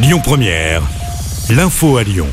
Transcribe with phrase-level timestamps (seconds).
[0.00, 0.82] Lyon Première,
[1.50, 2.28] l'info à Lyon.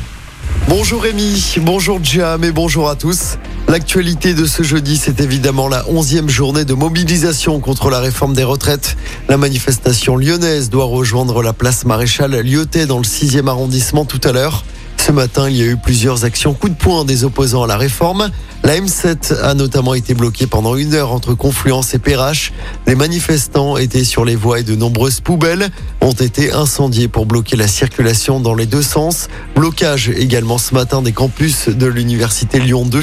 [0.68, 3.38] Bonjour Rémi, bonjour Jam et bonjour à tous.
[3.66, 8.44] L'actualité de ce jeudi, c'est évidemment la onzième journée de mobilisation contre la réforme des
[8.44, 8.96] retraites.
[9.28, 14.30] La manifestation lyonnaise doit rejoindre la place Maréchal Lyotet dans le 6e arrondissement tout à
[14.30, 14.64] l'heure.
[14.96, 17.76] Ce matin, il y a eu plusieurs actions coup de poing des opposants à la
[17.76, 18.30] réforme.
[18.66, 22.52] La M7 a notamment été bloquée pendant une heure entre Confluence et Perrache.
[22.88, 27.54] Les manifestants étaient sur les voies et de nombreuses poubelles ont été incendiées pour bloquer
[27.54, 29.28] la circulation dans les deux sens.
[29.54, 33.00] Blocage également ce matin des campus de l'université Lyon 2.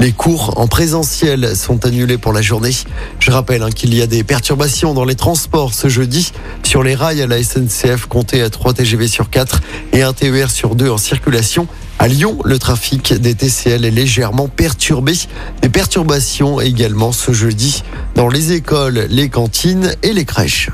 [0.00, 2.72] Les cours en présentiel sont annulés pour la journée.
[3.20, 6.32] Je rappelle hein, qu'il y a des perturbations dans les transports ce jeudi.
[6.64, 9.60] Sur les rails à la SNCF, comptez à 3 TGV sur 4
[9.92, 11.68] et un TER sur 2 en circulation.
[12.04, 15.14] À Lyon, le trafic des TCL est légèrement perturbé.
[15.62, 17.82] Des perturbations également ce jeudi
[18.14, 20.68] dans les écoles, les cantines et les crèches.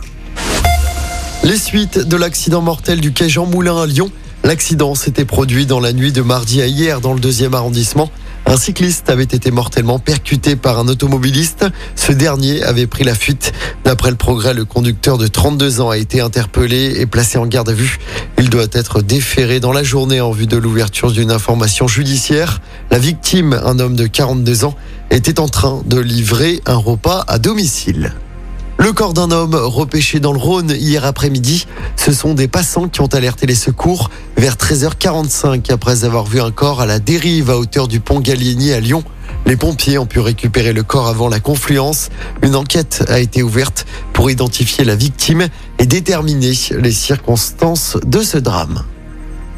[1.45, 4.11] Les suites de l'accident mortel du quai Jean Moulin à Lyon.
[4.43, 8.11] L'accident s'était produit dans la nuit de mardi à hier dans le deuxième arrondissement.
[8.47, 11.67] Un cycliste avait été mortellement percuté par un automobiliste.
[11.95, 13.53] Ce dernier avait pris la fuite.
[13.85, 17.69] D'après le progrès, le conducteur de 32 ans a été interpellé et placé en garde
[17.69, 17.99] à vue.
[18.43, 22.63] Il doit être déféré dans la journée en vue de l'ouverture d'une information judiciaire.
[22.91, 24.75] La victime, un homme de 42 ans,
[25.11, 28.15] était en train de livrer un repas à domicile.
[28.79, 31.67] Le corps d'un homme repêché dans le Rhône hier après-midi.
[31.97, 36.51] Ce sont des passants qui ont alerté les secours vers 13h45 après avoir vu un
[36.51, 39.05] corps à la dérive à hauteur du pont Gallieni à Lyon.
[39.51, 42.11] Les pompiers ont pu récupérer le corps avant la confluence.
[42.41, 45.49] Une enquête a été ouverte pour identifier la victime
[45.81, 48.85] et déterminer les circonstances de ce drame.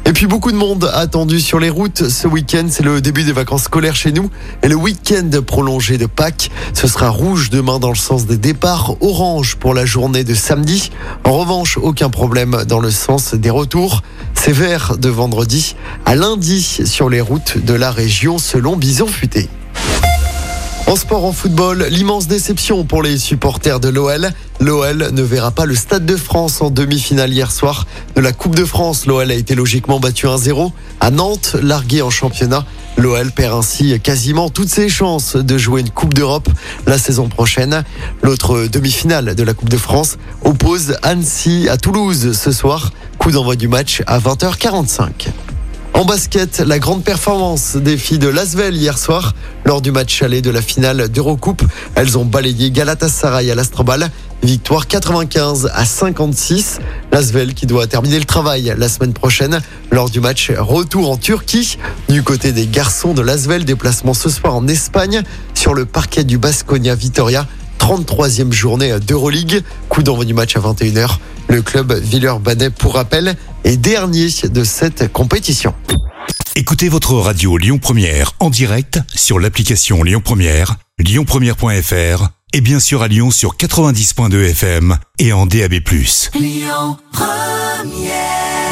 [0.07, 2.65] Et puis beaucoup de monde attendu sur les routes ce week-end.
[2.71, 4.31] C'est le début des vacances scolaires chez nous.
[4.63, 8.95] Et le week-end prolongé de Pâques, ce sera rouge demain dans le sens des départs,
[8.99, 10.89] orange pour la journée de samedi.
[11.23, 14.01] En revanche, aucun problème dans le sens des retours.
[14.33, 15.75] C'est vert de vendredi
[16.07, 19.49] à lundi sur les routes de la région selon Bison Futé.
[20.85, 24.31] En sport, en football, l'immense déception pour les supporters de l'OL.
[24.59, 28.55] L'OL ne verra pas le Stade de France en demi-finale hier soir de la Coupe
[28.55, 29.05] de France.
[29.05, 32.65] L'OL a été logiquement battu 1-0 à Nantes, largué en championnat.
[32.97, 36.49] L'OL perd ainsi quasiment toutes ses chances de jouer une Coupe d'Europe
[36.85, 37.83] la saison prochaine.
[38.21, 42.91] L'autre demi-finale de la Coupe de France oppose Annecy à Toulouse ce soir.
[43.17, 45.29] Coup d'envoi du match à 20h45.
[45.93, 49.35] En basket, la grande performance des filles de Lasvel hier soir.
[49.63, 51.61] Lors du match aller de la finale d'Eurocoupe,
[51.93, 54.09] elles ont balayé Galatasaray à l'Astrobal.
[54.41, 56.79] Victoire 95 à 56.
[57.11, 59.61] Lasvel qui doit terminer le travail la semaine prochaine
[59.91, 61.77] lors du match retour en Turquie.
[62.09, 65.21] Du côté des garçons de Lasvel, déplacement ce soir en Espagne
[65.53, 67.45] sur le parquet du Basconia Vitoria.
[67.83, 69.61] 33e journée d'Euroleague.
[69.89, 71.17] Coup d'envoi du match à 21h.
[71.49, 73.35] Le club Villeurbanais, pour rappel,
[73.65, 75.75] est dernier de cette compétition.
[76.55, 83.01] Écoutez votre radio Lyon Première en direct sur l'application Lyon Première, lyonpremière.fr et bien sûr
[83.01, 85.73] à Lyon sur 90.2 FM et en DAB+.
[86.39, 88.62] Lyon Première